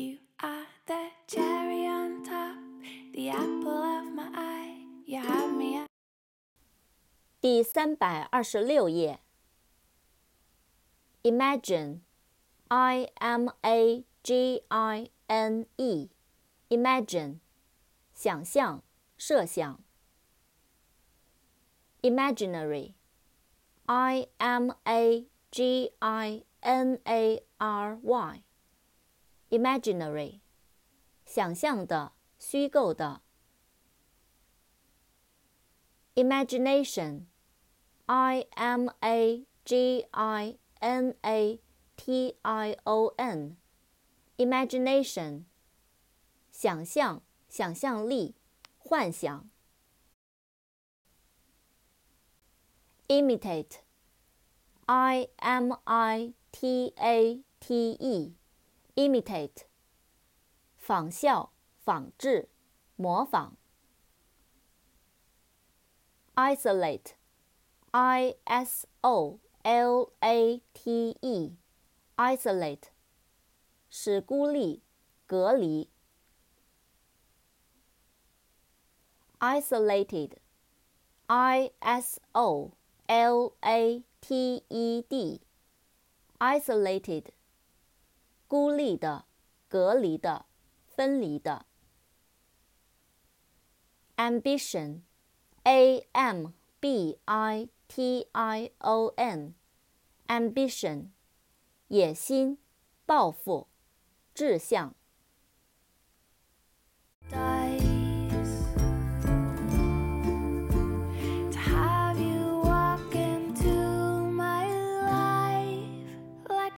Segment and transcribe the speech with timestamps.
[0.00, 2.56] You are the cherry on top,
[3.14, 4.76] the apple of my eye.
[5.06, 5.86] You have me at
[7.40, 9.20] 第三百二十六页。
[11.22, 12.00] Imagine,
[12.68, 16.08] I M A G I N E,
[16.68, 17.40] imagine,
[18.14, 18.82] 想象、
[19.16, 19.80] 设想。
[22.02, 22.94] Imaginary,
[23.86, 28.42] I M A G I N A R Y,
[29.50, 30.40] imaginary,
[31.24, 33.22] 想象的、虚构的。
[36.14, 37.26] Imagination,
[38.06, 41.60] I M A G I N A
[41.96, 43.56] T I O N,
[44.36, 45.44] imagination,
[46.50, 48.34] 想象、想象力、
[48.78, 49.48] 幻想。
[53.08, 53.80] Imitate,
[54.86, 58.34] I M I T A T E,
[59.01, 59.65] Imitate,
[60.77, 62.49] 仿效、仿制、
[62.95, 63.57] 模仿。
[66.35, 67.13] Isolate,
[67.91, 71.55] I S O L A T E,
[72.15, 72.89] isolate,
[73.89, 74.83] 使孤立、
[75.25, 75.89] 隔离。
[79.39, 80.37] Isolated,
[81.25, 82.71] I S O
[83.07, 85.41] L A T E D,
[86.39, 87.31] isolated,
[88.51, 89.23] 孤立的、
[89.69, 90.45] 隔离的、
[90.85, 91.65] 分离的。
[94.17, 95.03] Ambition,
[95.63, 96.47] A M
[96.81, 99.55] B I T I O N,
[100.27, 101.11] ambition,
[101.87, 102.57] 野心、
[103.05, 103.69] 抱负、
[104.33, 104.93] 志向。